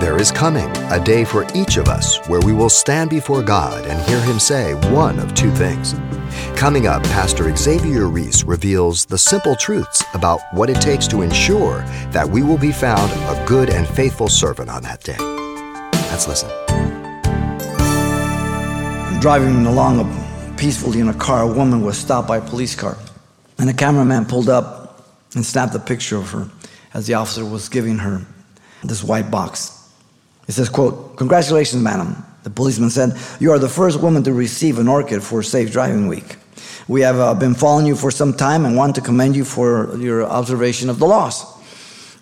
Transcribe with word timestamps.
There 0.00 0.16
is 0.16 0.30
coming 0.30 0.70
a 0.92 1.02
day 1.02 1.24
for 1.24 1.44
each 1.56 1.76
of 1.76 1.88
us 1.88 2.24
where 2.28 2.38
we 2.42 2.52
will 2.52 2.68
stand 2.68 3.10
before 3.10 3.42
God 3.42 3.84
and 3.84 4.00
hear 4.08 4.20
Him 4.20 4.38
say 4.38 4.74
one 4.92 5.18
of 5.18 5.34
two 5.34 5.50
things. 5.50 5.96
Coming 6.56 6.86
up, 6.86 7.02
Pastor 7.02 7.54
Xavier 7.56 8.06
Reese 8.06 8.44
reveals 8.44 9.06
the 9.06 9.18
simple 9.18 9.56
truths 9.56 10.04
about 10.14 10.40
what 10.52 10.70
it 10.70 10.80
takes 10.80 11.08
to 11.08 11.22
ensure 11.22 11.80
that 12.12 12.28
we 12.28 12.44
will 12.44 12.56
be 12.56 12.70
found 12.70 13.10
a 13.10 13.44
good 13.44 13.70
and 13.70 13.88
faithful 13.88 14.28
servant 14.28 14.70
on 14.70 14.84
that 14.84 15.02
day. 15.02 15.16
Let's 16.12 16.28
listen. 16.28 16.48
Driving 19.20 19.66
along 19.66 20.56
peacefully 20.56 21.00
in 21.00 21.08
a 21.08 21.14
car, 21.14 21.42
a 21.42 21.52
woman 21.52 21.82
was 21.82 21.98
stopped 21.98 22.28
by 22.28 22.36
a 22.36 22.40
police 22.40 22.76
car, 22.76 22.96
and 23.58 23.68
a 23.68 23.74
cameraman 23.74 24.26
pulled 24.26 24.48
up 24.48 25.08
and 25.34 25.44
snapped 25.44 25.74
a 25.74 25.80
picture 25.80 26.18
of 26.18 26.30
her 26.30 26.48
as 26.94 27.08
the 27.08 27.14
officer 27.14 27.44
was 27.44 27.68
giving 27.68 27.98
her 27.98 28.24
this 28.84 29.02
white 29.02 29.28
box. 29.28 29.74
It 30.48 30.52
says, 30.52 30.68
quote, 30.68 31.16
Congratulations, 31.16 31.82
madam. 31.82 32.24
The 32.42 32.50
policeman 32.50 32.90
said, 32.90 33.16
You 33.38 33.52
are 33.52 33.58
the 33.58 33.68
first 33.68 34.00
woman 34.00 34.24
to 34.24 34.32
receive 34.32 34.78
an 34.78 34.88
orchid 34.88 35.22
for 35.22 35.42
Safe 35.42 35.70
Driving 35.70 36.08
Week. 36.08 36.36
We 36.88 37.02
have 37.02 37.18
uh, 37.18 37.34
been 37.34 37.54
following 37.54 37.84
you 37.84 37.94
for 37.94 38.10
some 38.10 38.32
time 38.32 38.64
and 38.64 38.74
want 38.74 38.94
to 38.94 39.02
commend 39.02 39.36
you 39.36 39.44
for 39.44 39.94
your 39.98 40.24
observation 40.24 40.88
of 40.88 40.98
the 40.98 41.06
loss. 41.06 41.44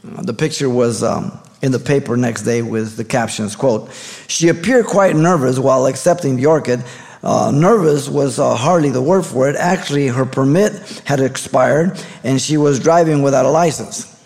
Uh, 0.05 0.23
the 0.23 0.35
picture 0.35 0.69
was 0.69 1.05
um, 1.05 1.39
in 1.63 1.71
the 1.71 1.79
paper 1.79 2.17
next 2.17 2.43
day 2.43 2.63
with 2.63 2.97
the 2.97 3.05
captions, 3.05 3.55
quote, 3.55 3.93
She 4.27 4.49
appeared 4.49 4.87
quite 4.87 5.15
nervous 5.15 5.61
while 5.61 5.87
accepting 5.87 6.37
the 6.37 6.47
orchid. 6.47 6.83
Uh, 7.23 7.53
nervous 7.55 8.09
was 8.09 8.41
uh, 8.41 8.57
hardly 8.57 8.91
the 8.91 9.03
word 9.03 9.25
for 9.25 9.49
it. 9.49 9.55
Actually, 9.57 10.09
her 10.09 10.25
permit 10.25 10.73
had 11.05 11.21
expired 11.21 12.01
and 12.25 12.41
she 12.41 12.57
was 12.57 12.81
driving 12.81 13.23
without 13.23 13.45
a 13.45 13.51
license. 13.51 14.21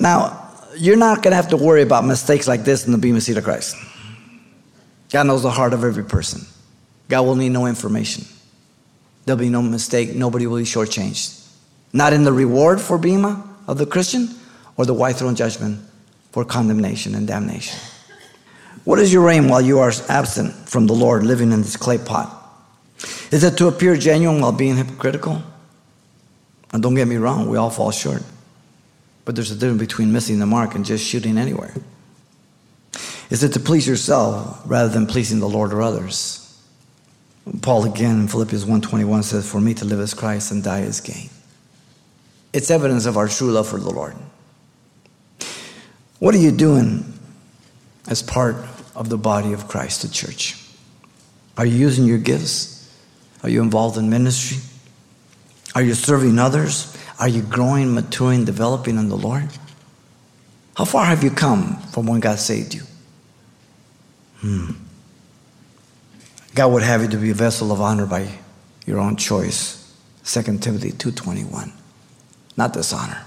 now, 0.00 0.43
you're 0.76 0.96
not 0.96 1.22
going 1.22 1.32
to 1.32 1.36
have 1.36 1.48
to 1.48 1.56
worry 1.56 1.82
about 1.82 2.04
mistakes 2.04 2.48
like 2.48 2.64
this 2.64 2.86
in 2.86 2.92
the 2.92 2.98
Bema 2.98 3.20
Seat 3.20 3.36
of 3.36 3.44
Christ. 3.44 3.76
God 5.10 5.26
knows 5.26 5.42
the 5.42 5.50
heart 5.50 5.72
of 5.72 5.84
every 5.84 6.04
person. 6.04 6.46
God 7.08 7.22
will 7.22 7.36
need 7.36 7.50
no 7.50 7.66
information. 7.66 8.24
There'll 9.24 9.38
be 9.38 9.48
no 9.48 9.62
mistake. 9.62 10.14
Nobody 10.14 10.46
will 10.46 10.58
be 10.58 10.64
shortchanged. 10.64 11.40
Not 11.92 12.12
in 12.12 12.24
the 12.24 12.32
reward 12.32 12.80
for 12.80 12.98
Bema 12.98 13.42
of 13.68 13.78
the 13.78 13.86
Christian 13.86 14.28
or 14.76 14.84
the 14.84 14.94
white 14.94 15.16
throne 15.16 15.34
judgment 15.34 15.80
for 16.32 16.44
condemnation 16.44 17.14
and 17.14 17.26
damnation. 17.26 17.78
What 18.84 18.98
is 18.98 19.12
your 19.12 19.30
aim 19.30 19.48
while 19.48 19.62
you 19.62 19.78
are 19.78 19.92
absent 20.08 20.52
from 20.68 20.86
the 20.86 20.92
Lord, 20.92 21.22
living 21.22 21.52
in 21.52 21.62
this 21.62 21.76
clay 21.76 21.96
pot? 21.96 22.40
Is 23.30 23.44
it 23.44 23.56
to 23.58 23.68
appear 23.68 23.96
genuine 23.96 24.40
while 24.40 24.52
being 24.52 24.76
hypocritical? 24.76 25.42
And 26.72 26.82
don't 26.82 26.94
get 26.94 27.06
me 27.06 27.16
wrong, 27.16 27.48
we 27.48 27.56
all 27.56 27.70
fall 27.70 27.92
short. 27.92 28.22
But 29.24 29.34
there's 29.34 29.50
a 29.50 29.54
difference 29.54 29.80
between 29.80 30.12
missing 30.12 30.38
the 30.38 30.46
mark 30.46 30.74
and 30.74 30.84
just 30.84 31.04
shooting 31.04 31.38
anywhere. 31.38 31.74
Is 33.30 33.42
it 33.42 33.52
to 33.54 33.60
please 33.60 33.86
yourself 33.86 34.60
rather 34.66 34.88
than 34.88 35.06
pleasing 35.06 35.40
the 35.40 35.48
Lord 35.48 35.72
or 35.72 35.82
others? 35.82 36.40
Paul 37.62 37.84
again 37.84 38.20
in 38.20 38.28
Philippians 38.28 38.64
1:21 38.64 39.22
says, 39.22 39.46
"For 39.46 39.60
me 39.60 39.74
to 39.74 39.84
live 39.84 40.00
is 40.00 40.14
Christ 40.14 40.50
and 40.50 40.62
die 40.62 40.80
is 40.80 41.00
gain." 41.00 41.30
It's 42.52 42.70
evidence 42.70 43.04
of 43.06 43.16
our 43.16 43.28
true 43.28 43.50
love 43.50 43.68
for 43.68 43.80
the 43.80 43.90
Lord. 43.90 44.14
What 46.18 46.34
are 46.34 46.38
you 46.38 46.52
doing 46.52 47.18
as 48.06 48.22
part 48.22 48.56
of 48.94 49.08
the 49.08 49.18
body 49.18 49.52
of 49.52 49.68
Christ, 49.68 50.02
the 50.02 50.08
church? 50.08 50.56
Are 51.56 51.66
you 51.66 51.76
using 51.76 52.04
your 52.04 52.18
gifts? 52.18 52.86
Are 53.42 53.48
you 53.48 53.60
involved 53.60 53.98
in 53.98 54.08
ministry? 54.08 54.58
Are 55.74 55.82
you 55.82 55.94
serving 55.94 56.38
others? 56.38 56.86
Are 57.18 57.28
you 57.28 57.42
growing, 57.42 57.94
maturing, 57.94 58.44
developing 58.44 58.98
in 58.98 59.08
the 59.08 59.16
Lord? 59.16 59.48
How 60.76 60.84
far 60.84 61.04
have 61.06 61.22
you 61.22 61.30
come 61.30 61.76
from 61.92 62.06
when 62.06 62.20
God 62.20 62.38
saved 62.38 62.74
you? 62.74 62.82
Hmm. 64.38 64.72
God 66.54 66.72
would 66.72 66.82
have 66.82 67.02
you 67.02 67.08
to 67.08 67.16
be 67.16 67.30
a 67.30 67.34
vessel 67.34 67.72
of 67.72 67.80
honor 67.80 68.06
by 68.06 68.28
your 68.86 68.98
own 68.98 69.16
choice. 69.16 69.80
2 70.24 70.58
Timothy 70.58 70.92
2.21. 70.92 71.72
Not 72.56 72.72
dishonor. 72.72 73.20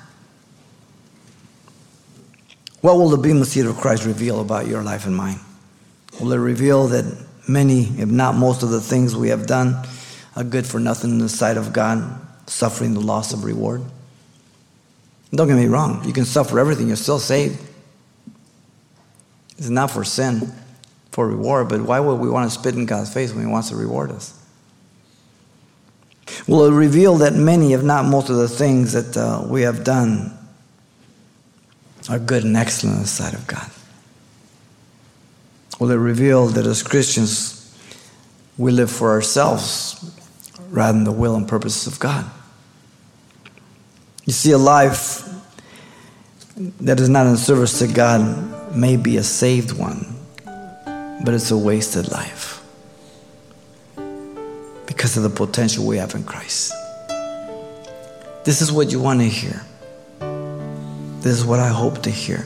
What 2.81 2.97
will 2.97 3.09
the 3.09 3.17
Bema 3.17 3.45
Seat 3.45 3.66
of 3.66 3.78
Christ 3.78 4.06
reveal 4.06 4.39
about 4.39 4.67
your 4.67 4.83
life 4.83 5.06
and 5.06 5.16
mine? 5.16 5.39
Will 6.19 6.31
it 6.33 6.38
reveal 6.38 6.88
that 6.88 7.06
many, 7.47 7.85
if 8.00 8.07
not 8.07 8.35
most 8.35 8.63
of 8.63 8.69
the 8.69 8.81
things 8.81 9.16
we 9.16 9.29
have 9.29 9.47
done 9.47 9.85
are 10.35 10.44
good 10.44 10.66
for 10.66 10.79
nothing 10.79 11.12
in 11.12 11.17
the 11.17 11.29
sight 11.29 11.57
of 11.57 11.73
God? 11.73 12.26
Suffering 12.47 12.94
the 12.94 13.00
loss 13.00 13.34
of 13.34 13.44
reward. 13.44 13.84
Don't 15.31 15.47
get 15.47 15.58
me 15.58 15.68
wrong, 15.68 16.03
you 16.06 16.13
can 16.13 16.25
suffer 16.25 16.59
everything, 16.59 16.88
you're 16.88 16.96
still 16.96 17.19
saved. 17.19 17.62
It's 19.58 19.69
not 19.69 19.91
for 19.91 20.03
sin, 20.03 20.53
for 21.12 21.28
reward, 21.28 21.69
but 21.69 21.81
why 21.81 22.00
would 22.00 22.16
we 22.16 22.30
want 22.30 22.50
to 22.52 22.57
spit 22.57 22.75
in 22.75 22.86
God's 22.86 23.13
face 23.13 23.34
when 23.34 23.46
He 23.46 23.52
wants 23.52 23.69
to 23.69 23.75
reward 23.75 24.12
us? 24.12 24.34
Will 26.47 26.66
it 26.66 26.74
reveal 26.74 27.16
that 27.18 27.34
many, 27.34 27.74
if 27.74 27.84
not 27.84 28.06
most 28.06 28.30
of 28.30 28.38
the 28.38 28.47
things 28.47 28.94
that 28.94 29.18
uh, 29.18 29.46
we 29.47 29.63
have 29.63 29.84
done, 29.84 30.38
are 32.09 32.19
good 32.19 32.44
and 32.44 32.56
excellent 32.56 32.97
in 32.97 33.02
the 33.02 33.07
sight 33.07 33.34
of 33.34 33.46
God? 33.47 33.69
Will 35.80 35.91
it 35.91 35.96
reveal 35.96 36.47
that 36.47 36.66
as 36.66 36.84
Christians, 36.84 37.53
we 38.57 38.72
live 38.72 38.90
for 38.90 39.12
ourselves 39.12 40.12
rather 40.69 40.94
than 40.94 41.03
the 41.03 41.12
will 41.12 41.36
and 41.36 41.47
purposes 41.47 41.88
of 41.88 42.00
God? 42.00 42.30
You 44.27 44.33
see, 44.33 44.51
a 44.51 44.57
life 44.57 45.23
that 46.81 46.99
is 46.99 47.07
not 47.07 47.27
in 47.27 47.38
service 47.38 47.79
to 47.79 47.88
God 47.88 48.75
may 48.75 48.97
be 48.97 49.15
a 49.15 49.23
saved 49.23 49.71
one, 49.71 50.05
but 51.23 51.33
it's 51.33 51.49
a 51.49 51.57
wasted 51.57 52.11
life 52.11 52.61
because 54.85 55.15
of 55.15 55.23
the 55.23 55.29
potential 55.29 55.85
we 55.85 55.95
have 55.95 56.13
in 56.13 56.25
Christ. 56.25 56.73
This 58.43 58.61
is 58.61 58.69
what 58.69 58.91
you 58.91 58.99
want 58.99 59.21
to 59.21 59.29
hear. 59.29 59.61
This 61.21 61.38
is 61.38 61.45
what 61.45 61.61
I 61.61 61.69
hope 61.69 62.03
to 62.03 62.09
hear. 62.09 62.45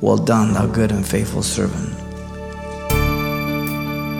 Well 0.00 0.16
done, 0.16 0.54
thou 0.54 0.66
good 0.66 0.90
and 0.90 1.06
faithful 1.06 1.42
servant. 1.42 2.11